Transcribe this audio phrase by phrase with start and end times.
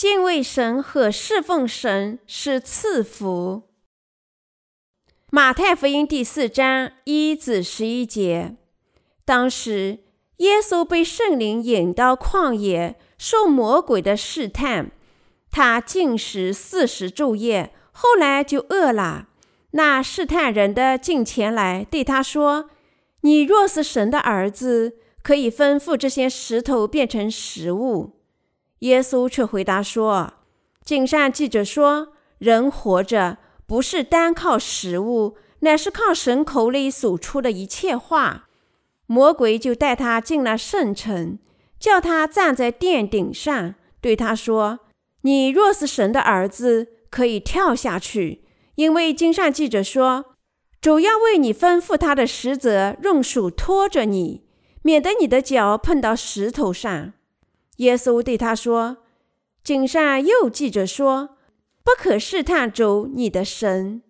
[0.00, 3.64] 敬畏神和侍奉神是赐福。
[5.30, 8.56] 马太福音第四章一至十一节，
[9.26, 9.98] 当时
[10.38, 14.90] 耶稣被圣灵引到旷野，受魔鬼的试探。
[15.50, 19.28] 他禁食四十昼夜，后来就饿了。
[19.72, 22.70] 那试探人的近前来对他说
[23.20, 28.16] ：“你若是神的儿子，可以吩咐这些石头变成食物。”
[28.80, 30.34] 耶稣却回答说
[30.84, 33.38] ：“经上记着说，人活着。”
[33.70, 38.48] 不是单靠食物，乃是靠神口里所出的一切话。
[39.06, 41.38] 魔鬼就带他进了圣城，
[41.78, 44.80] 叫他站在殿顶上，对他说
[45.22, 48.42] ：“你若是神的儿子，可以跳下去，
[48.74, 50.34] 因为经上记着说，
[50.80, 54.42] 主要为你吩咐他的使者用手托着你，
[54.82, 57.12] 免得你的脚碰到石头上。”
[57.80, 58.96] 耶稣对他说
[59.62, 61.36] ：“经上又记着说。”
[61.82, 64.02] 不可试探主你的神。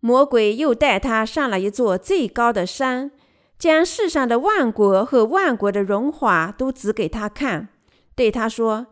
[0.00, 3.12] 魔鬼又带他上了一座最高的山，
[3.56, 7.68] 将世上的万国和万国的荣华都指给他看，
[8.16, 8.88] 对他说：“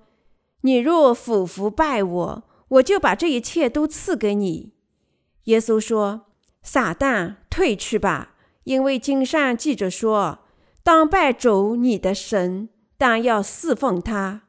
[0.62, 4.72] 你若俯伏拜我，我就把这一切都赐给你。”
[5.44, 6.26] 耶稣说
[6.62, 10.38] ：“撒旦，退去吧，因为经上记着说，
[10.84, 12.68] 当拜主你的神，
[13.02, 14.42] 当要侍奉他。”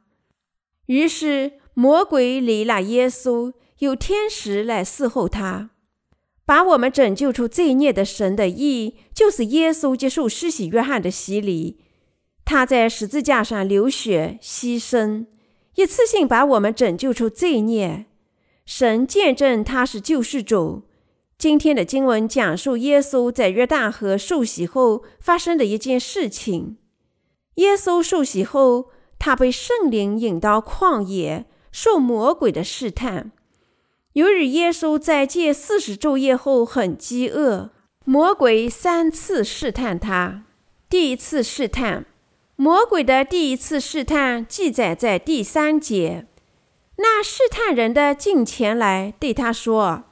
[0.85, 1.53] 于是。
[1.75, 5.71] 魔鬼离了耶稣，有天使来侍候他。
[6.45, 11.79] 把我们拯救出罪孽的神的意，就是耶稣接受施洗约翰的洗礼，
[12.45, 15.25] 他在十字架上流血牺牲，
[15.73, 18.05] 一次性把我们拯救出罪孽。
[18.63, 20.83] 神见证他是救世主。
[21.39, 26.77] 今天的经文讲述耶稣在约旦河受洗后发生的一件事情。
[27.55, 31.45] 耶稣受洗后，他被圣灵引到旷野。
[31.73, 33.31] 受魔鬼的试探。
[34.13, 37.71] 由于耶稣在戒四十昼夜后很饥饿，
[38.05, 40.43] 魔鬼三次试探他。
[40.87, 42.05] 第一次试探，
[42.55, 46.27] 魔鬼的第一次试探记载在第三节。
[46.97, 50.03] 那试探人的近前来对他说：“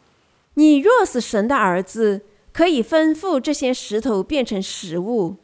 [0.55, 5.35] 你若是神的儿子，可以吩咐这些石头变成食物。”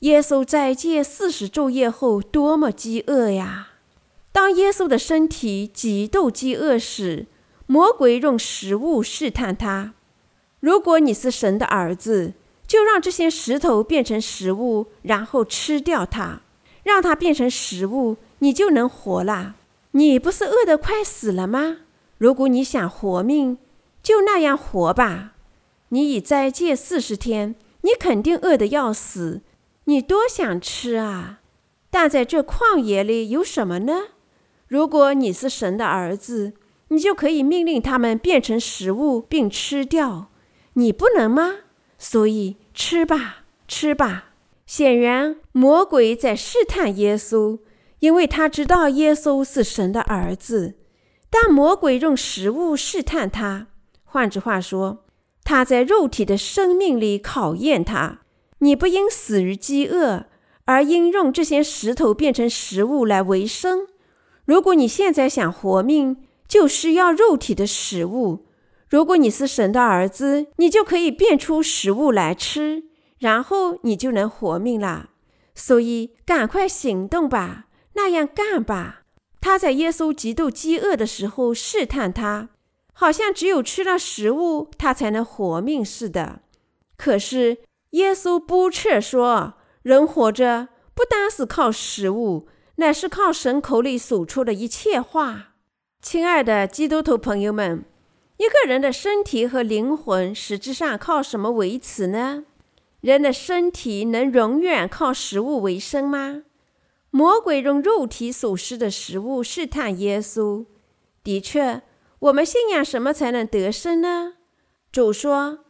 [0.00, 3.68] 耶稣在戒四十昼夜后多么饥饿呀！
[4.30, 7.24] 当耶稣的身体极度饥饿时，
[7.66, 9.94] 魔鬼用食物试探他。
[10.60, 12.34] 如果你是神的儿子，
[12.66, 16.42] 就让这些石头变成食物，然后吃掉它，
[16.82, 19.56] 让它变成食物，你就能活了。
[19.92, 21.78] 你不是饿得快死了吗？
[22.18, 23.56] 如果你想活命，
[24.02, 25.32] 就那样活吧。
[25.88, 29.40] 你已斋戒四十天，你肯定饿得要死。
[29.88, 31.40] 你多想吃啊！
[31.90, 34.08] 但在这旷野里有什么呢？
[34.66, 36.54] 如果你是神的儿子，
[36.88, 40.32] 你就可以命令他们变成食物并吃掉。
[40.74, 41.54] 你不能吗？
[41.98, 44.32] 所以吃吧，吃吧。
[44.66, 47.60] 显然，魔鬼在试探耶稣，
[48.00, 50.74] 因为他知道耶稣是神的儿子。
[51.30, 53.68] 但魔鬼用食物试探他，
[54.02, 55.04] 换句话说，
[55.44, 58.22] 他在肉体的生命里考验他。
[58.66, 60.26] 你不应死于饥饿，
[60.64, 63.86] 而应用这些石头变成食物来维生。
[64.44, 66.16] 如果你现在想活命，
[66.48, 68.46] 就需要肉体的食物。
[68.88, 72.84] 如果你是神的儿子，你就可以变出食物来吃，
[73.20, 75.10] 然后你就能活命了。
[75.54, 79.02] 所以，赶快行动吧，那样干吧。
[79.40, 82.48] 他在耶稣极度饥饿的时候试探他，
[82.92, 86.40] 好像只有吃了食物，他才能活命似的。
[86.96, 87.58] 可是，
[87.96, 92.48] 耶稣不切说，人活着不单是靠食物。
[92.78, 95.54] 乃是靠神口里所出的一切话。
[96.02, 97.86] 亲爱的基督徒朋友们，
[98.36, 102.44] 一个人的身体和灵魂实质上靠什么维持呢？
[103.00, 106.42] 人的身体能永远靠食物为生吗？
[107.08, 110.66] 魔鬼用肉体所食的食物试探耶稣。
[111.24, 111.80] 的确，
[112.18, 114.34] 我们信仰什么才能得生呢？
[114.92, 115.60] 主说，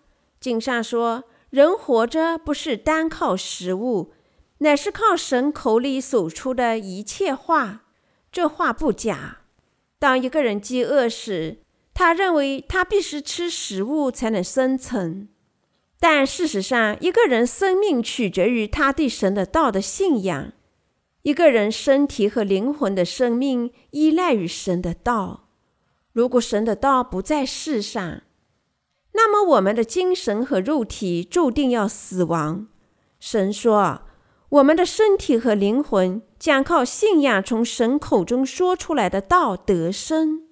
[0.41, 4.13] 经上说，人活着不是单靠食物。
[4.61, 7.85] 乃是靠神口里所出的一切话，
[8.33, 9.41] 这话不假。
[9.99, 11.59] 当一个人饥饿时，
[11.93, 15.29] 他认为他必须吃食物才能生存。
[16.01, 20.53] 但事实上，一个人生命取决于他对神的道的信仰。
[21.21, 25.51] 一个人身体和灵魂的生命依赖于神的道。
[26.13, 28.23] 如果神的道不在世上，
[29.17, 32.69] 那么我们的精神和肉体注定要死亡。
[33.19, 34.03] 神说。
[34.51, 40.45] 我们的身体和灵魂将靠信仰从神口中说出来的道得生。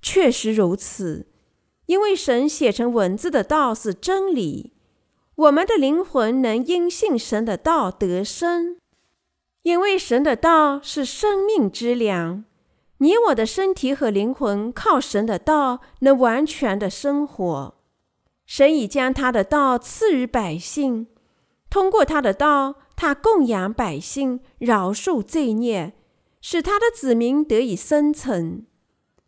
[0.00, 1.26] 确实如此，
[1.86, 4.74] 因为神写成文字的道是真理。
[5.34, 8.76] 我们的灵魂能因信神的道得生，
[9.62, 12.44] 因为神的道是生命之粮。
[12.98, 17.73] 你我的身体和灵魂靠神的道能完全的生活。
[18.46, 21.06] 神已将他的道赐予百姓，
[21.70, 25.94] 通过他的道，他供养百姓，饶恕罪孽，
[26.40, 28.66] 使他的子民得以生存。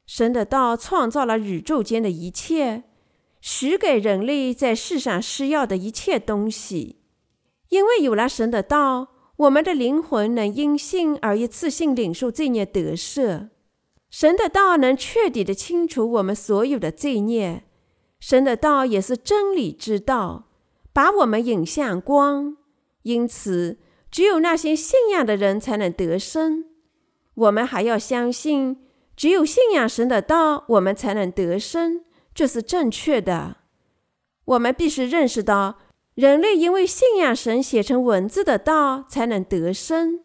[0.06, 2.84] 神的道创造了宇宙间的一切。
[3.40, 7.00] 许给人类在世上需要的一切东西，
[7.68, 13.50] 因为有了神的道，我们的灵魂能因信而一次性领受罪孽得赦。
[14.10, 17.62] 神的道能彻底的清除我们所有的罪孽。
[18.18, 20.48] 神的道也是真理之道，
[20.92, 22.56] 把我们引向光。
[23.02, 23.78] 因此，
[24.10, 26.64] 只有那些信仰的人才能得生。
[27.34, 28.78] 我们还要相信，
[29.14, 32.04] 只有信仰神的道，我们才能得生。
[32.34, 33.58] 这是正确的。
[34.44, 35.78] 我们必须认识到，
[36.14, 40.20] 人类因为信仰神写成文字的道才能得生，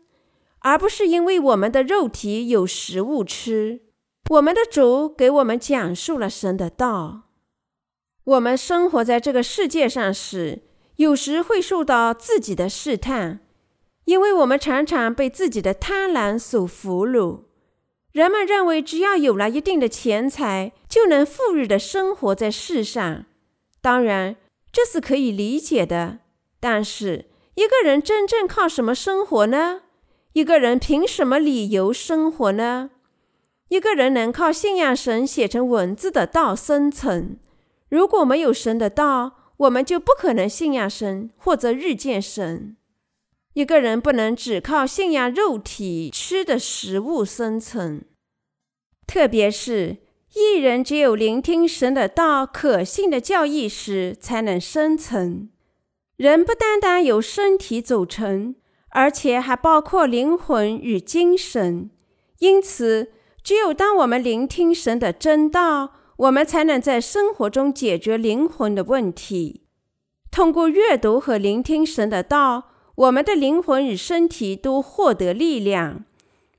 [0.60, 3.82] 而不是因为我们的肉体有食物吃。
[4.30, 7.24] 我们的主给我们讲述了神的道。
[8.24, 10.62] 我们生活在这个世界上时，
[10.98, 13.40] 有时会受到自己的试探，
[14.06, 17.46] 因为我们常常被自己的贪婪所俘虏。
[18.12, 23.26] 人们认为，只要有了一定的钱财，就能富裕地生活在世上。
[23.82, 24.36] 当然，
[24.72, 26.20] 这是可以理解的。
[26.60, 27.26] 但是，
[27.56, 29.82] 一个人真正靠什么生活呢？
[30.34, 32.92] 一个人凭什么理由生活呢？
[33.70, 37.40] 一个人能靠信仰神写成文字的道生存。
[37.92, 42.78] 如果没有神的道，我们就不可能信仰神或者遇见神。
[43.54, 48.06] 一个人不能只靠信仰肉体吃的食物生存，
[49.06, 49.98] 特别是
[50.36, 55.50] 一人只有聆听神的道、可信的教义时，才能生存。
[56.16, 58.56] 人不单单由身体组成，
[58.92, 61.92] 而且还包括灵魂与精神。
[62.40, 63.12] 因此，
[63.44, 65.92] 只有当我们聆听神的真道，
[66.22, 69.64] 我们才能在生活中解决灵魂的问题。
[70.30, 72.70] 通过阅读和聆听神的道。
[72.96, 76.04] 我们的灵魂与身体都获得力量，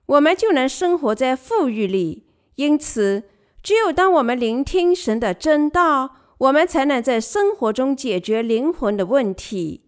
[0.07, 2.27] 我们就能生活在富裕里。
[2.57, 3.25] 因此，
[3.63, 9.83] 只有当我们聆听神的真道，我们才能在生活中解决灵魂的问题。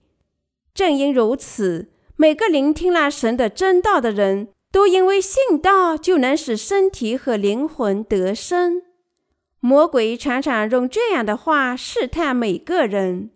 [0.73, 8.83] 正因如此，每个聆听了神的真道的人都因为信道，就能使身体和灵魂得生。
[9.67, 13.31] 魔鬼常常用这样的话试探每个人：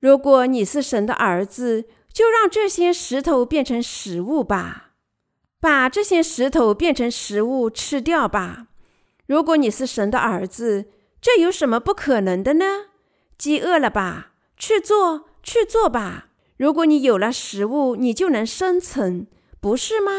[0.00, 4.94] 如果你是神的儿子，就让这些石头变成食物吧，
[5.60, 8.66] 把这些石头变成食物吃掉吧。
[9.28, 10.86] 如果你是神的儿子，
[11.20, 12.86] 这有什么不可能的呢？
[13.38, 16.30] 饥饿了吧，去做，去做吧。
[16.56, 19.28] 如果你有了食物，你就能生存，
[19.60, 20.10] 不是吗？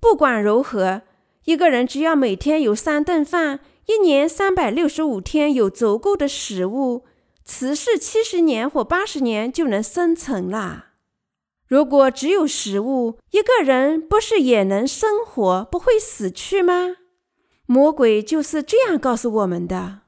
[0.00, 1.02] 不管如何，
[1.44, 7.04] 一个人只要每天有三顿饭，一年三百六十五天有足够的食物，
[7.44, 10.92] 此世七十年或八十年就能生存啦。
[11.66, 16.96] 如果只有食物，一个人不是也能生活，不会死去吗？
[17.66, 20.00] 魔鬼就是这样告诉我们的。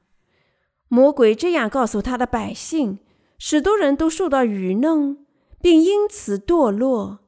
[0.87, 2.99] 魔鬼这样告诉他的百姓，
[3.37, 5.25] 许多人都受到愚弄，
[5.59, 7.19] 并因此堕落。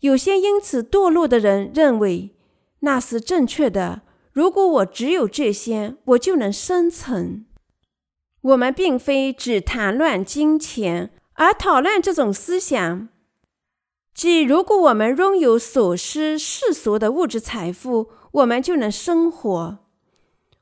[0.00, 2.34] 有些因此堕落的人认为
[2.80, 4.02] 那是正确的。
[4.32, 7.46] 如果我只有这些，我就能生存。
[8.40, 13.08] 我们并非只谈论金钱，而讨论这种思想。
[14.14, 19.78] 即如果我们拥有所需世俗的物质财富，我们就能生活。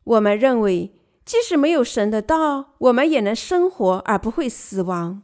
[0.04, 5.22] 我们认为，即使没有神的道，我们也能生活而不会死亡。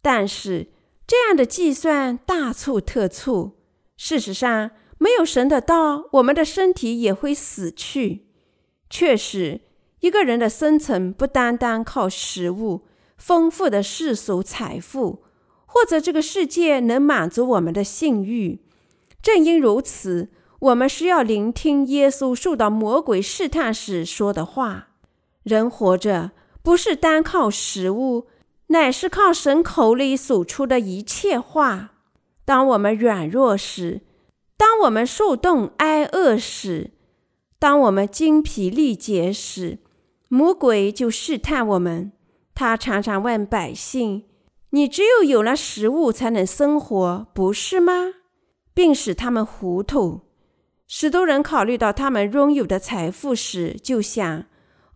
[0.00, 0.68] 但是，
[1.06, 3.52] 这样的计算大错特错。
[3.96, 4.70] 事实上，
[5.02, 8.28] 没有神的道，我们的身体也会死去。
[8.88, 9.62] 确实，
[9.98, 15.24] 一个人的生存不单单靠食物、丰富的世俗财富。
[15.74, 18.60] 或者这个世界能满足我们的性欲。
[19.22, 20.28] 正因如此，
[20.58, 24.88] 我们需要聆听耶稣受到魔鬼试探时说的话：
[25.44, 26.32] 人活着
[26.62, 28.26] 不是单靠食物，
[28.66, 31.94] 乃是靠神口里所出的一切话。
[32.44, 34.02] 当我们软弱时，
[34.62, 36.92] 当我们受冻挨饿时，
[37.58, 39.80] 当我们精疲力竭时，
[40.28, 42.12] 魔鬼就试探我们。
[42.54, 44.22] 他常常问百姓。
[44.70, 48.12] 你只有有了食物才能生活，不是吗？
[48.72, 50.20] 并使他们糊涂。
[50.86, 54.44] 许多人考虑到他们拥有的财富时，就想：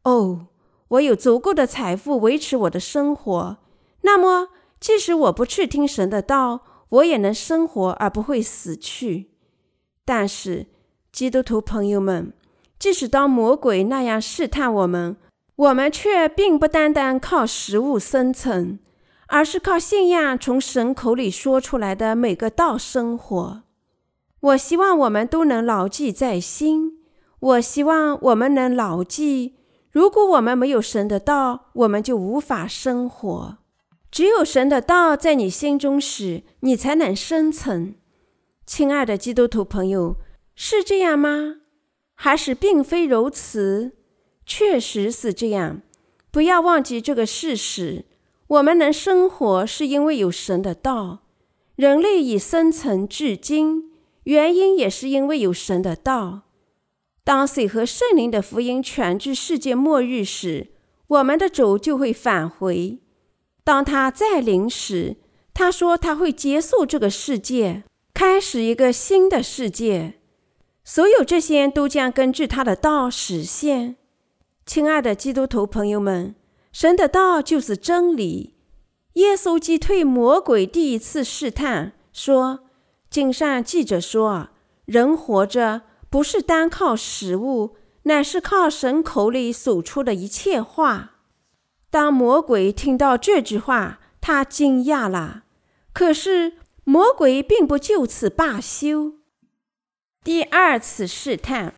[0.04, 0.46] 哦，
[0.90, 3.56] 我有足够的财富维持我的生活，
[4.02, 9.32] 那么即使我不去听神的道，我也能生活而不会死去。
[10.07, 10.65] 但是，
[11.13, 12.33] 基督徒朋友们，
[12.79, 15.19] 即使当魔鬼那样试探我们，
[15.57, 18.79] 我们却并不单单靠食物生存。
[19.29, 23.63] 而是靠信仰从神口里说出来的每个道生活。
[24.39, 27.01] 我希望我们都能牢记在心。
[27.41, 29.57] 我希望我们能牢记，
[29.91, 33.59] 如果我们没有神的道，我们就无法生活。
[34.13, 37.97] 只有神的道在你心中时，你才能生存。
[38.66, 40.16] 亲爱的基督徒朋友，
[40.56, 41.58] 是这样吗？
[42.16, 43.92] 还是并非如此？
[44.44, 45.82] 确实是这样。
[46.32, 48.04] 不要忘记这个事实。
[48.49, 51.20] 我们能生活，是因为有神的道。
[51.76, 53.92] 人类已生存至今，
[54.25, 56.42] 原因也是因为有神的道。
[57.23, 60.73] 当水和圣灵的福音传至世界末日时，
[61.06, 62.99] 我们的主就会返回。
[63.62, 65.16] 当他再临时，
[65.54, 67.85] 他说他会结束这个世界，
[68.16, 70.14] 开始一个新的世界。
[70.82, 73.96] 所有这些都将根据他的道实现。
[74.64, 76.35] 亲爱的基督徒朋友们。
[76.73, 78.54] 神的道就是真理。
[79.14, 82.61] 耶稣击退魔鬼第一次试探，说
[83.11, 84.49] ：“经上记着说，
[84.87, 91.16] 人活着不是单靠食物，乃是靠神口里所出的一切话。”
[91.90, 95.44] 当魔鬼听到这句话，他惊讶了。
[95.94, 96.54] 可是
[96.88, 99.14] 魔鬼并不就此罢休。
[100.23, 101.75] 第二次试探，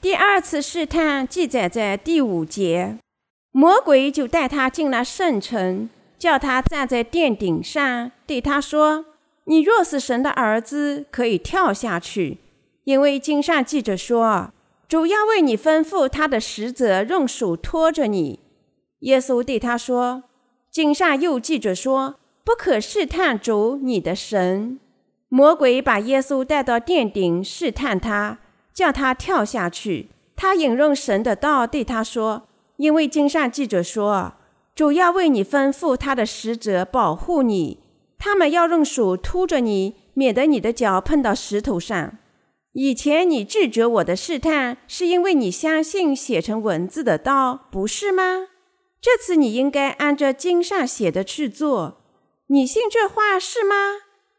[0.00, 2.98] 第二次试探记载在第五节。
[3.52, 9.04] 魔鬼就带他进了圣城，叫他站在殿顶上，对他说
[9.44, 12.38] ：“你若是神的儿子，可以跳下去，
[12.84, 14.54] 因为经上记着说，
[14.88, 18.40] 主要为你吩咐他的使者用手托着你。”
[19.00, 20.22] 耶稣对他说
[20.72, 22.14] ：“经上又记着说，
[22.46, 24.78] 不可试探主你的神。”
[25.28, 28.38] 魔鬼把耶稣带到殿顶试探他，
[28.72, 30.10] 叫他跳下去。
[30.36, 32.46] 他引用神的道对他说。
[32.76, 34.34] 因为经上记着说，
[34.74, 37.80] 主要为你吩咐他的使者保护你，
[38.18, 42.18] 他们要用手托着你，免得你的脚碰到石头上。
[42.72, 48.48] 以前你拒绝我的试探，是因为你相信写成文字的道，不是吗？
[49.00, 52.02] 这次你应该按照经上写的去做。
[52.48, 53.74] 你信这话是吗？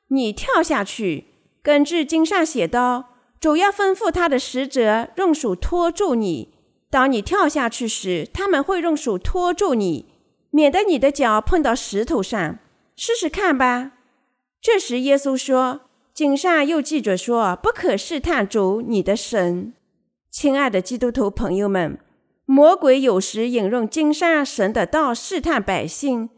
[0.09, 1.25] 你跳下去，
[1.61, 6.53] 根据经上写道，主要吩咐他的使者用手托住你。
[6.89, 10.05] 当你跳下去时，他们会用手托住你，
[10.51, 12.59] 免得你的脚碰到石头上。
[12.95, 13.91] 试试看吧。
[14.61, 15.81] 这时，耶稣说
[16.15, 19.73] ：“经上又记着说，不可试探主你的神。”
[20.31, 21.99] 亲爱的基督徒朋友们，
[22.45, 26.29] 魔鬼有时引用经上神的道试探百姓，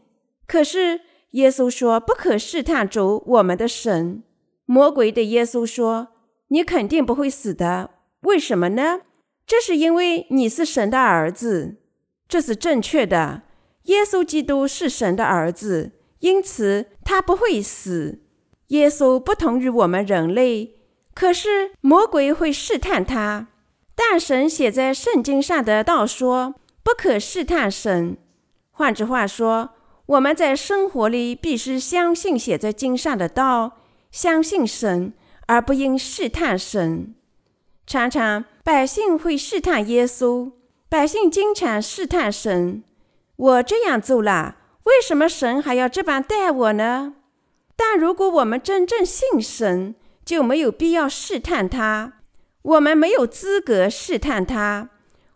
[0.46, 1.00] 可是
[1.32, 4.22] 耶稣说不可试探主我们的神。
[4.66, 6.08] 魔鬼对耶稣说
[6.48, 7.90] ：“你肯定不会死的，
[8.22, 9.00] 为什么呢？”
[9.46, 11.76] 这是因为你是神的儿子，
[12.28, 13.42] 这是正确的。
[13.84, 18.20] 耶稣基督是神的儿子，因此他不会死。
[18.68, 20.76] 耶稣不同于我们人类，
[21.14, 23.48] 可是魔鬼会试探他。
[23.96, 28.16] 但神写在圣经上的道说，不可试探神。
[28.70, 29.70] 换句话说，
[30.10, 33.78] 我们在生活里必须相信写在经上的道，
[34.10, 35.12] 相信神，
[35.46, 37.14] 而不应试探神。
[37.86, 40.50] 常常百姓会试探耶稣，
[40.88, 42.82] 百姓经常试探神。
[43.36, 47.14] 我这样做了，为什么神还要这般待我呢？
[47.76, 52.14] 但如果我们真正信神，就没有必要试探他。
[52.62, 54.90] 我们没有资格试探他，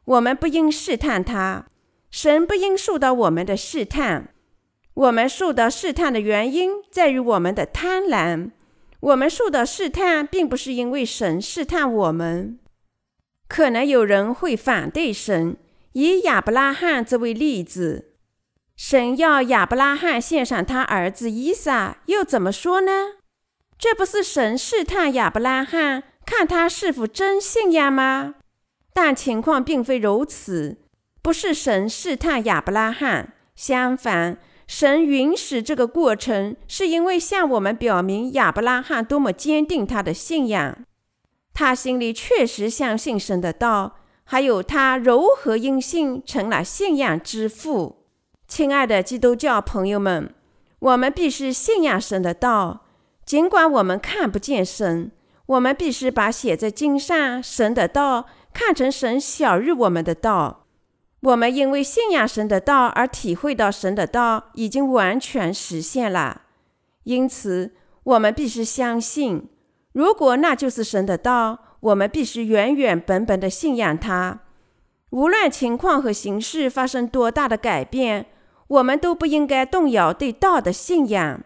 [0.05, 1.67] 我们不应试探他。
[2.11, 4.34] 神不应受到我们的试探。
[4.95, 8.51] 我们受到试探的原因在于我们的贪婪。
[9.01, 12.59] 我们受到试探，并不是因为神试探我们。
[13.49, 15.57] 可能有人会反对神，
[15.93, 18.13] 以亚伯拉罕作为例子。
[18.77, 23.17] 神要亚伯拉罕献上他儿子以撒，又怎么说呢？
[23.79, 28.37] 这不是神试探亚伯拉罕，看他是否真信仰吗？
[28.95, 30.79] 但情况并非如此，
[31.21, 34.39] 不是神试探亚伯拉罕，相反。
[34.67, 40.79] 神允许这个过程，是因为向我们表明亚伯拉罕多么坚定他的信仰。
[41.53, 48.05] 他心里确实相信神的道，还有他如何因信成了信仰之父。
[48.49, 50.35] 亲爱的基督教朋友们，
[50.79, 52.87] 我们必须信仰神的道，
[53.25, 55.13] 尽管我们看不见神。
[55.47, 60.64] 我们必须把写在经上神的道看成神晓諭我们的道。
[61.25, 66.43] 我们因为信仰神的道而体会到神的道已经完全实现了，
[67.05, 69.49] 因此我们必须相信，
[69.93, 74.41] 如果那就是神的道，我们必须原原本本的信仰它。
[75.11, 78.27] 无论情况和形势发生多大的改变，
[78.69, 81.41] 我们都不应该动摇对道的信仰。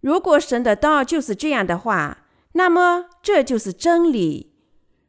[0.00, 2.18] 如果神的道就是这样的话，
[2.54, 4.51] 那么这就是真理。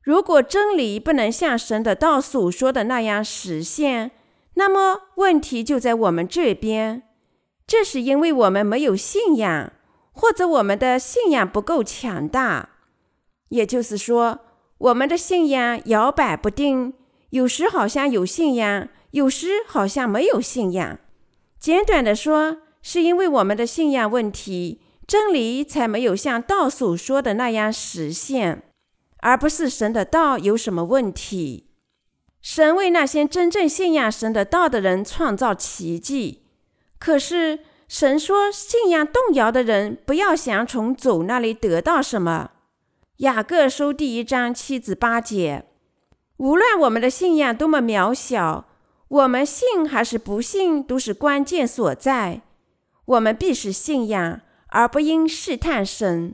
[0.04, 4.12] 如果真理不能像神的道所说的那样实现，
[4.56, 7.04] 那么问题就在我们这边。
[7.66, 9.72] 这是因为我们没有信仰，
[10.12, 12.70] 或者我们的信仰不够强大。
[13.50, 14.40] 也就是说，
[14.78, 16.94] 我们的信仰摇摆不定，
[17.30, 21.00] 有时好像有信仰，有时好像没有信仰。
[21.58, 24.82] 简短的说，是因为我们的信仰问题。
[25.06, 28.64] 真理才没有像道所说的那样实现，
[29.24, 31.70] 而不是神的道有什么问题。
[32.42, 36.44] 神为那些真正信仰神的道的人创造奇迹，
[37.00, 42.52] 可是神说信仰动摇的人不要想从主那里得到什么。
[43.18, 45.66] 雅各书第一章七至八节，
[46.38, 48.66] 无论我们的信仰多么渺小，
[49.08, 52.42] 我们信还是不信都是关键所在。
[53.06, 54.42] 我们必须信仰。
[54.76, 56.34] 而不应试探神。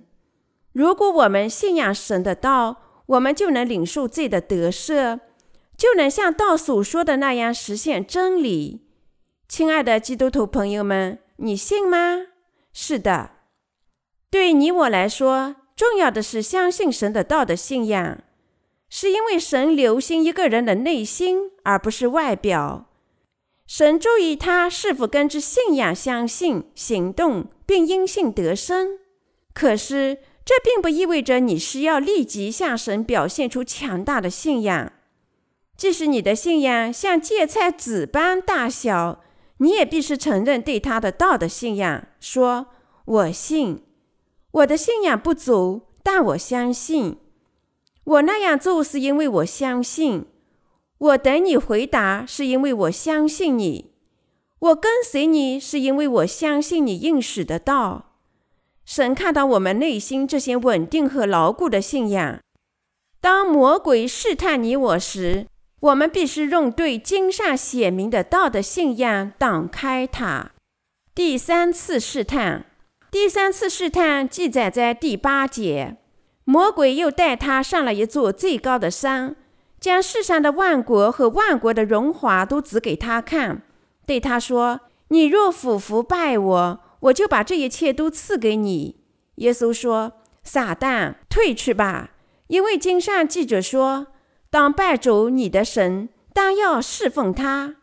[0.73, 5.19] 如果我们信仰神的道，我们就能领受罪的得赦，
[5.75, 8.85] 就能像道所说的那样实现真理。
[9.47, 12.27] 亲爱的基督徒朋友们，你信吗？
[12.71, 13.31] 是的。
[14.29, 18.19] 对你我来说，重要的是相信神的道的信仰，
[18.89, 22.85] 是因为神留心一个人的内心，而不是外表。
[23.65, 28.99] 神注意他是否根据信仰相信、行动，并因信得生。
[29.53, 34.91] 可是，这并不意味着你需要立即向神表现出强大的信仰。
[35.77, 39.21] 即使你的信仰像芥菜籽般大小，
[39.57, 42.65] 你也必须承认对他的道的信仰，说
[43.05, 43.83] ：“我信。”
[44.49, 47.17] 我的信仰不足，但我相信。
[48.03, 50.25] 我那样做是因为我相信。
[50.97, 53.91] 我等你回答，是因为我相信你；
[54.57, 58.08] 我跟随你，是因为我相信你应许的道。
[58.89, 62.39] 神看到我们内心这些稳定和牢固的信仰。
[63.21, 65.45] 当魔鬼试探你我时，
[65.79, 70.49] 我们必须用对经上写明的道的信仰挡开它。
[71.13, 72.65] 第三次试探，
[73.11, 75.97] 第三次试探记载在第八节。
[76.43, 79.35] 魔鬼又带他上了一座最高的山。
[79.79, 83.61] 将世上的万国和万国的荣华都指给他看，
[84.07, 88.97] 对他说：“你若俯伏拜我，我就把这一切都赐给你。”
[89.35, 92.11] 耶稣说：“撒旦，退去吧，
[92.47, 94.07] 因为经上记着说，
[94.49, 97.75] 当拜主你的神，当要侍奉他。”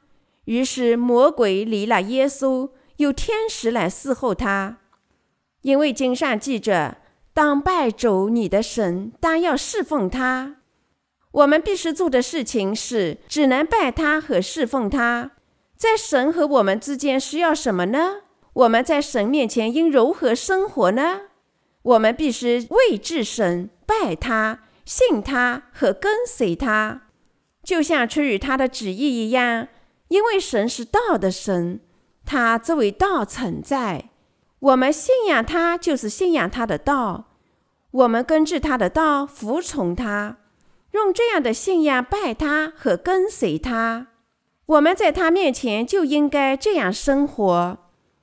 [0.47, 4.79] 于是魔鬼离了耶稣，有天使来伺候他，
[5.63, 6.99] 因为经上记着，
[7.35, 10.57] 当拜主你的神，当要侍奉他。
[11.33, 15.33] 我们必须做的事情是，只能拜他和侍奉他。
[15.77, 18.23] 在神和我们之间需要什么呢？
[18.57, 21.21] 我们在神面前应如何生活呢？
[21.83, 27.03] 我们必须畏惧神，拜他，信他和跟随他，
[27.63, 29.69] 就像出于他的旨意一样。
[30.09, 31.81] 因为神是道的神，
[32.25, 34.09] 他作为道存在，
[34.61, 37.33] 我们信仰他就是信仰他的道，
[37.91, 40.39] 我们根据他的道服从他。
[40.93, 44.07] 用这样的信仰拜他和跟随他，
[44.65, 47.79] 我们在他面前就应该这样生活。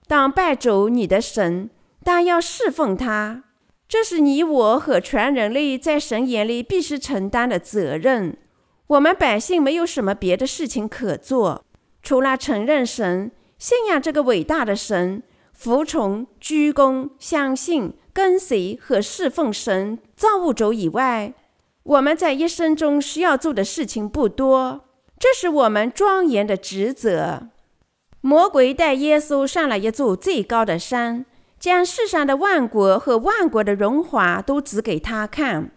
[0.08, 1.70] 当拜主你的神，
[2.04, 3.44] 当要侍奉他，
[3.88, 8.38] 这是你我和全人类在神眼里必须承担的责任。
[8.88, 11.64] 我们百姓没有什么别的事情可做，
[12.02, 21.34] 除了承认神、信仰这个伟大的神、服从、鞠躬、相信、跟随和侍奉神造物主以外。
[21.84, 24.86] 我们在一生中需要做的事情不多，
[25.18, 27.50] 这是我们庄严的职责。
[28.26, 31.26] 魔鬼带耶稣上了一座最高的山，
[31.60, 35.72] 将世上的万国和万国的荣华都指给他看。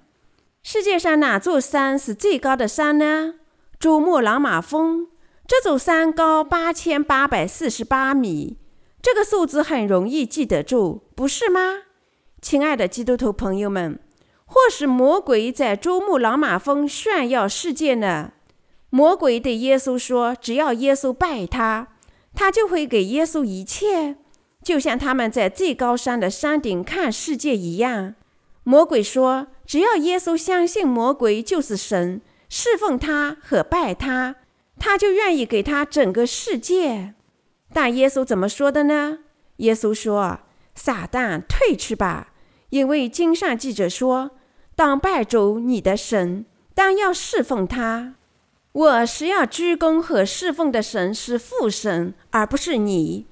[0.62, 3.35] 世界上哪座山是最高的山呢？
[3.80, 5.09] 珠穆朗玛峰。
[5.44, 8.56] 这座山高八千八百四十八米，
[9.02, 11.82] 这个数字很容易记得住，不是吗？
[12.40, 13.98] 亲爱的基督徒朋友们。
[14.44, 18.30] 或是魔鬼在珠穆朗玛峰炫耀世界呢？
[18.90, 21.88] 魔鬼对耶稣说：“只要耶稣拜他，
[22.37, 24.18] 他就会给耶稣一切。
[24.62, 28.14] 就像他们在最高山的山顶看世界一样。
[28.64, 34.35] 魔鬼说：“只要耶稣相信魔鬼就是神，侍奉他和拜他，
[34.77, 37.14] 他就愿意给他整个世界。”
[37.72, 39.20] 但耶稣怎么说的呢？
[39.59, 40.40] 耶稣说
[40.75, 42.33] ：“撒旦，退去吧，
[42.70, 44.33] 因为经上记着说，
[44.75, 46.44] 当拜主你的神，
[46.75, 48.15] 当要侍奉他。
[48.76, 53.24] 我是要鞠躬和侍奉的神是父神，而不是你。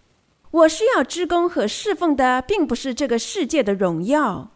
[0.50, 4.52] 我需要鞠躬和侍奉的，并不是这个世界的荣耀。”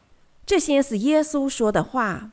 [0.47, 2.31] 这些是耶稣说的话，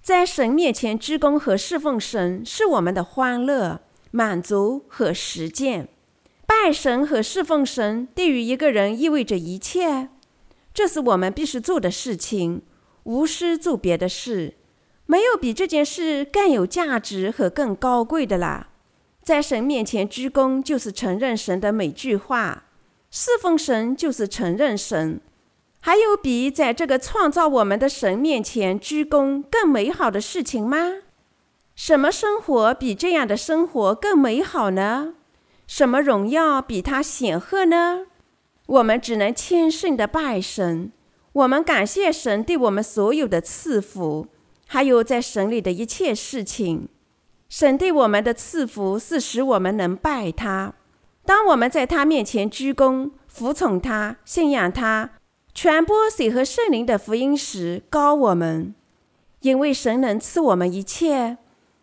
[0.00, 3.80] 在神面前鞠躬和侍奉神是我们的欢乐、
[4.12, 5.88] 满足和实践。
[6.46, 10.08] 拜神和侍奉神对于一个人意味着一切，
[10.72, 12.62] 这是我们必须做的事情，
[13.02, 14.54] 无需做别的事。
[15.10, 18.68] 没有比这件事更有价值和更高贵的啦。
[19.22, 22.64] 在神面前鞠躬，就是承认神的每句话；
[23.10, 25.18] 侍奉神，就是承认神。
[25.80, 30.96] 还有比在这个创造我们的神面前鞠躬更美好的事情吗？
[31.74, 35.14] 什么生活比这样的生活更美好呢？
[35.66, 38.06] 什么荣耀比它显赫呢？
[38.66, 40.92] 我们只能谦逊地拜神，
[41.32, 44.26] 我们感谢神对我们所有的赐福，
[44.70, 46.88] 还有在神里的一切事情。
[47.48, 50.74] 神对我们的赐福是使我们能拜他。
[51.24, 55.10] 当我们在他面前鞠躬、服从他、信仰他。
[55.54, 58.74] 传播水和圣灵的福音时，高我们，
[59.40, 61.38] 因为神能赐我们一切，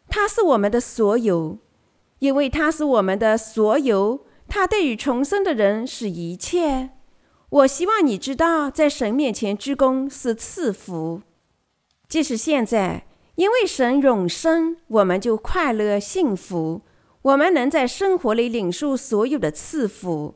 [0.07, 1.57] 他是我们的所有，
[2.19, 6.91] 因为他是我们的所有，他对于重生的人是一切。
[7.49, 11.23] 我希望你知道，在神面前鞠躬是赐福。
[12.07, 16.81] 即使现在，因为神永生，我们就快乐幸福，
[17.21, 20.35] 我们能在生活里领受所有的赐福，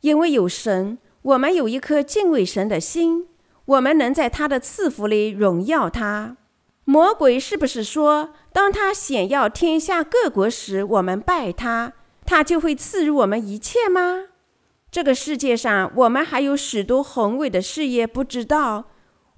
[0.00, 0.98] 因为有神。
[1.22, 3.26] 我们有一颗敬畏神的心，
[3.66, 6.36] 我们能在他的赐福里荣耀他。
[6.84, 11.92] 魔鬼是不是说，当他显耀天下各国时，我们拜他，
[12.24, 14.26] 他就会赐予我们一切吗？
[14.90, 18.84] 这个世界上，我们还有许多宏伟的事业不知道，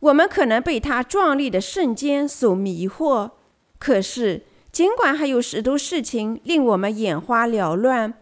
[0.00, 3.30] 我们可能被他壮丽的瞬间所迷惑。
[3.78, 8.14] 可是，尽管还有许多事情令我们眼花缭乱，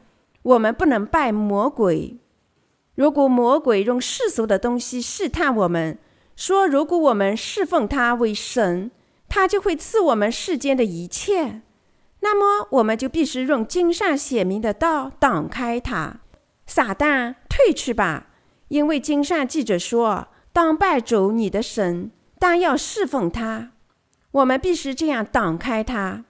[0.43, 2.19] 我们不能拜魔鬼。
[2.95, 5.99] 如果魔鬼用世俗的东西试探我们，
[6.35, 8.91] 说如果我们侍奉他为神，
[9.29, 11.63] 他就会赐我们世间的一切，
[12.21, 16.21] 那么我们就必须用经上写明的道挡开他。
[16.67, 18.29] 撒旦，退去吧，
[18.69, 23.71] 因为经上记着说：当拜主你的神，当要侍奉他。
[24.33, 26.25] 我们必须这样挡开他。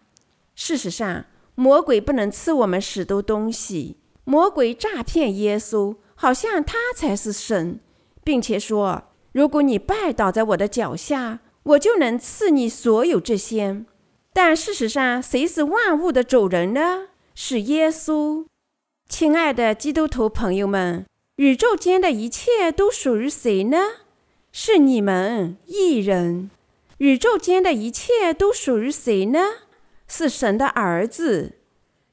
[0.54, 5.96] 事实上，魔鬼不能赐我们许多东西，魔鬼诈骗耶稣。
[6.14, 7.80] 好像他才是神，
[8.22, 13.86] 并且说：“如果你拜倒在我的脚下，我就能赐你所有这些。”
[14.34, 17.08] 但事实上，谁是万物的主人呢？
[17.34, 18.44] 是耶稣。
[19.08, 23.78] 亲爱的基督徒朋友们，宇宙间的一切都属于谁呢？
[24.52, 26.50] 是你们一人。
[26.98, 29.40] 宇宙间的一切都属于谁呢？
[30.06, 31.58] 是神的儿子。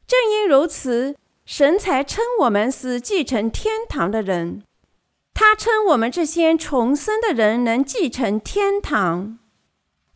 [0.08, 1.16] 正因如此。
[1.48, 4.64] 神才称我们是继承天堂的人，
[5.32, 9.38] 他称我们这些重生的人能继承天堂。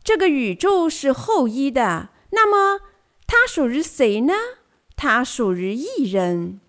[0.02, 2.80] 这个宇宙是后一的，那么
[3.28, 4.34] 它属于谁呢？
[4.96, 6.60] 它属于一人。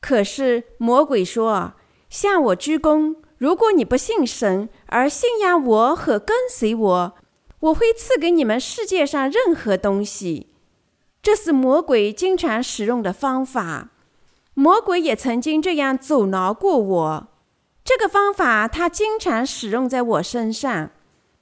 [0.00, 1.72] 可是魔鬼说
[2.08, 7.14] ：“向我鞠躬，如果你不信神而信仰我和跟随我，
[7.60, 10.48] 我会赐给你们世界上任何东西。”
[11.22, 13.88] 这是魔鬼经常使用的方法。
[14.52, 17.28] 魔鬼也曾经这样阻挠过我。
[17.82, 20.90] 这个方法他经常使用在我身上。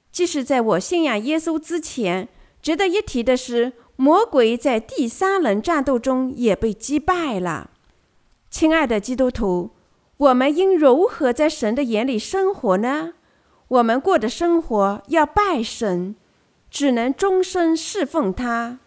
[0.09, 2.29] 即使在我信仰耶稣之前，
[2.61, 7.71] 值得一提的是，魔鬼在第三轮战斗中也被击败了。
[8.49, 9.71] 亲爱的基督徒，
[10.19, 13.13] 我们应如何在神的眼里生活呢？
[13.69, 16.13] 我们过的生活要拜神，
[16.69, 18.79] 只能终身侍奉他。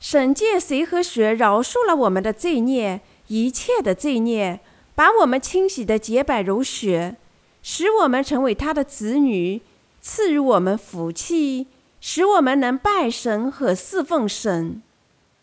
[0.00, 4.58] 神借水和血饶恕了我们的罪孽，一切的罪孽，
[4.96, 7.14] 把我们清洗得洁白如雪，
[7.62, 9.62] 使我们成为他的子女，
[10.00, 11.68] 赐予我们福气，
[12.00, 14.82] 使我们能拜神和侍奉神。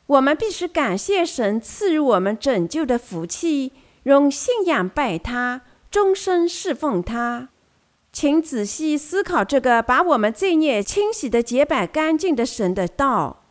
[0.08, 3.72] 我们必须感谢神赐予我们拯救的福气，
[4.04, 7.50] 用信仰拜他，终身侍奉他。
[8.12, 13.44] 请仔细思考这个把我们罪孽清洗得洁白干净的神的道。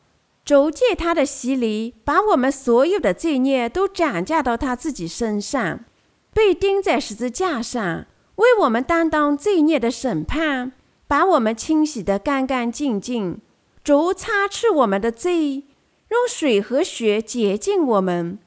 [0.44, 5.84] 主借他的洗礼，把我们所有的罪孽都转嫁到他自己身上。
[6.32, 10.72] 被钉在十字架上，为我们担当罪孽的审判，
[11.06, 13.40] 把我们清洗得干干净净。
[13.84, 15.64] 主擦去我们的罪，
[16.08, 18.38] 用水和血洁净我们，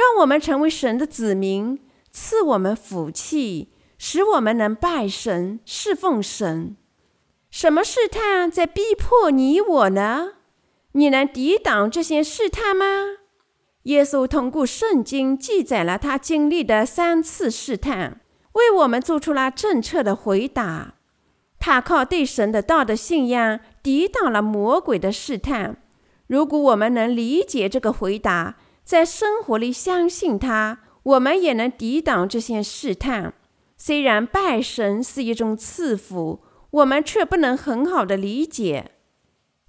[0.00, 1.78] 让我们成为神的子民，
[2.10, 6.74] 赐我们福气，使我们能拜神、侍奉神。
[7.50, 10.32] 什么试探在逼迫你我呢？
[10.92, 12.86] 你能抵挡这些试探吗？
[13.82, 18.20] 耶稣通过圣经记载了他经历的三次试探，
[18.52, 20.94] 为我们做出了正确的回答。
[21.58, 25.76] 他靠对神的道德信仰抵挡了魔鬼的试探。
[26.26, 28.56] 如果我们能理解这个回答，
[28.90, 33.32] 在生活里相信他，我们也能抵挡这些试探。
[33.76, 36.40] 虽然拜神是一种赐福，
[36.72, 38.90] 我们却不能很好的理解。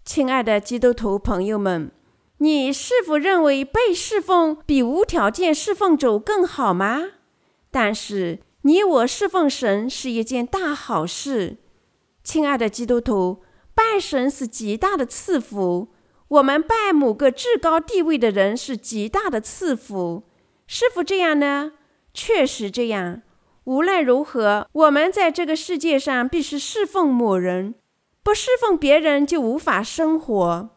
[0.04, 1.92] 亲爱的基督徒朋友们，
[2.40, 7.04] 你是否认为被侍奉比无条件侍奉主更好吗？
[7.70, 11.58] 但是你我侍奉神是一件大好事。
[12.24, 13.44] 亲爱的基督徒，
[13.76, 15.90] 拜神是极大的赐福。
[16.32, 20.24] 我们拜某个至高地位的人是极大的赐福，
[20.66, 21.74] 是否这样呢？
[22.14, 23.22] 确实这样。
[23.66, 27.76] 无论如何，我们在这个世界上必须侍奉某人，
[28.24, 30.70] 不侍奉别人就无法生活。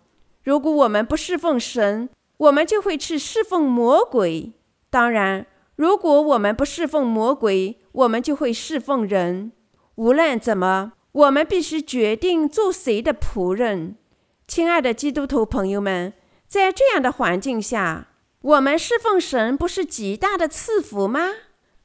[0.43, 4.55] 如果我们不侍奉神，我们就会去侍奉魔鬼。
[4.90, 9.53] 当然，如果我们不侍奉魔鬼，我们就会侍奉人。
[9.95, 13.97] 无论怎么，我们必须决定做谁的仆人。
[14.46, 16.12] 亲爱的基督徒朋友们，
[16.46, 18.09] 在这样的环境下，
[18.42, 21.30] 我们侍奉神不是极大的赐福吗？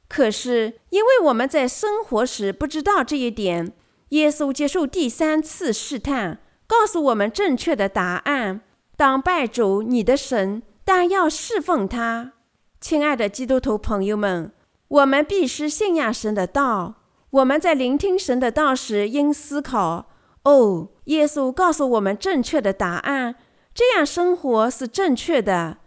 [0.08, 3.72] 可是，因为我们在生活时不知道这一点，
[4.10, 8.60] 耶稣接受第三次试探，告诉我们正确的答案：
[8.96, 12.32] 当拜主你的神，但要侍奉他。
[12.80, 14.52] 亲爱的基督徒朋友们，
[14.88, 16.96] 我们必须信仰神的道。
[17.30, 20.10] 我们在聆听神的道时，应思考。
[20.42, 23.34] 哦，耶稣告诉我们正确的答案，
[23.74, 25.78] 这样生活是正确的，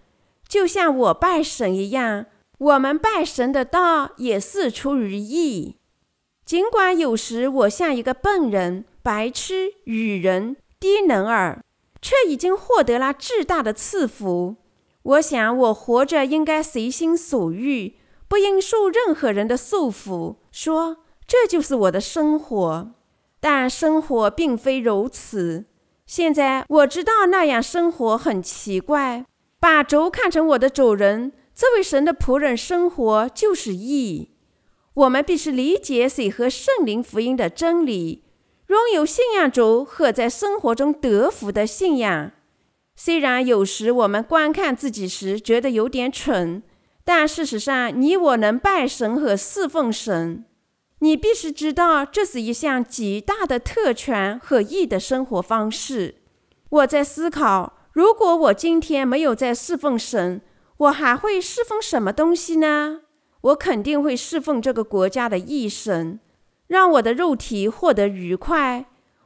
[0.47, 2.25] 就像我拜神一样。
[2.59, 5.77] 我们拜神的道也是出于义，
[6.45, 11.63] 尽管有时我像一个笨人、白痴、愚人、低能儿，
[12.01, 14.57] 却已经获得了巨大的赐福。
[15.03, 17.95] 我想我活着应该随心所欲，
[18.27, 20.36] 不应受任何人的束缚。
[20.51, 22.91] 说，这就是我的生活。
[23.43, 25.65] 但生活并非如此。
[26.06, 29.25] 现在我知道那样生活很奇怪。
[29.60, 34.29] 把轴看成我的主人，这位神的仆人生活就是义。
[34.93, 38.23] 我们必须理解水和圣灵福音的真理，
[38.67, 42.32] 拥有信仰轴和在生活中得福的信仰。
[42.95, 46.63] 虽然有时我们观看自己时觉得有点蠢，
[47.03, 50.45] 但事实上你我能拜神和侍奉神。
[51.03, 56.15] 你必须知道，这是一项极大的特权和义的生活方式。
[56.69, 60.41] 我在思考，如果我今天没有在侍奉神，
[60.77, 63.01] 我还会侍奉什么东西呢？
[63.41, 66.21] 我肯定会侍奉这个国家的义神，
[66.67, 68.85] 让我的肉体获得愉快。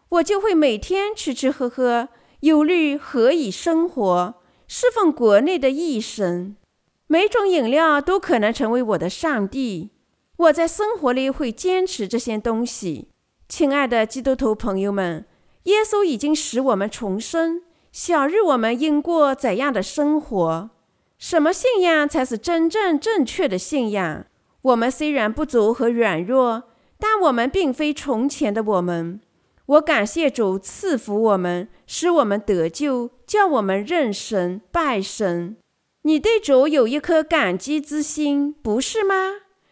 [0.09, 2.09] 我就会每天吃吃喝喝，
[2.39, 6.57] 忧虑何以生活，侍奉国内的义神。
[7.05, 9.91] 每种饮料都可能成为我的上帝。
[10.37, 13.07] 我在生活里会坚持这些东西，
[13.49, 15.25] 亲爱的基督徒朋友们，
[15.63, 20.69] 耶稣已经使我们重生，小日我们应过怎样的生活。
[21.17, 24.27] 什么信仰才是真正正确的信仰？
[24.61, 26.63] 我们虽然不足和软弱，
[26.99, 29.19] 但我们并非从前的我们。
[29.65, 35.57] 我感谢主赐福我们，使我们得救，叫我们认神拜神。
[36.03, 39.15] 你对主有一颗感激之心，不是吗？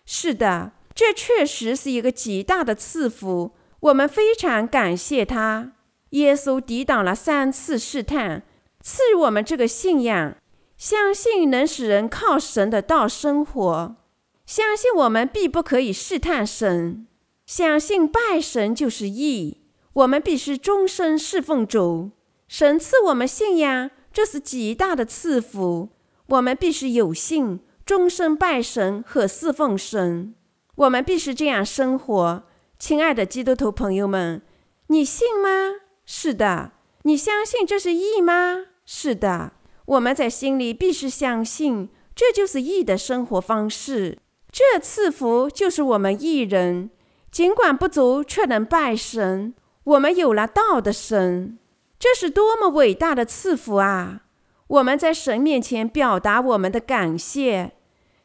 [0.06, 5.74] 是的，这确实是一个极大的赐福，我们非常感谢他。
[6.12, 8.44] 耶稣抵挡了三次试探，
[8.82, 10.38] 赐予我们这个信仰，
[10.78, 13.96] 相信能使人靠神的道生活，
[14.46, 17.08] 相信我们必不可以试探神，
[17.46, 19.62] 相信拜神就是义，
[19.94, 22.12] 我们必须终身侍奉主。
[22.48, 25.90] 神赐我们信仰，这是极大的赐福，
[26.28, 27.60] 我们必须有信。
[27.86, 30.34] 终身拜神和侍奉神，
[30.74, 32.44] 我们必须这样生活。
[32.80, 34.42] 亲爱的基督徒朋友们，
[34.88, 35.50] 你信吗？
[36.04, 36.72] 是的。
[37.04, 38.66] 你相信这是义吗？
[38.88, 39.52] 是的。
[39.86, 44.18] 我们在心里必须相信，这就是义的生活方式。
[44.52, 46.90] 这赐福就是我们义人，
[47.30, 49.54] 尽管不足，却能拜神。
[49.84, 51.60] 我们有了道的神，
[52.00, 54.24] 这是多么伟大的赐福啊！
[54.66, 57.74] 我们在神面前表达我们的感谢。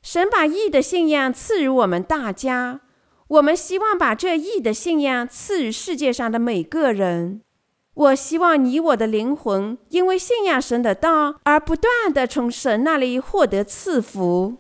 [0.03, 2.81] 神把义的信仰赐予我们大家，
[3.29, 7.43] 我们希望把这义的信仰赐予世界上的每个人。
[7.93, 14.57] 我希望你我的灵魂因为信仰神的道而不断地从神那里获得赐福。